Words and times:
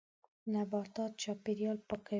نباتات 0.53 1.11
چاپېریال 1.21 1.77
پاکوي. 1.87 2.09